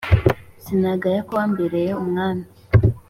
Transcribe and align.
sinagaye 0.63 1.19
ko 1.27 1.31
wambereye 1.37 1.91
umwami 2.01 2.45